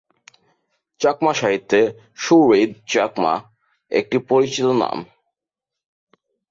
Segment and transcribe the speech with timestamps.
[1.01, 1.79] চাকমা সাহিত্যে
[2.17, 3.33] সুহৃদ চাকমা
[3.91, 4.97] একটি পরিচিত নাম।